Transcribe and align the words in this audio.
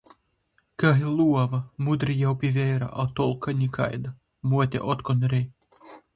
Kai 0.83 1.03
luova! 1.19 1.59
Mudri 1.89 2.15
jau 2.21 2.31
pi 2.45 2.51
veira, 2.57 2.89
a 3.05 3.07
tolka 3.21 3.55
nikaida! 3.61 4.17
Muote 4.49 4.85
otkon 4.97 5.25
rej. 5.37 5.45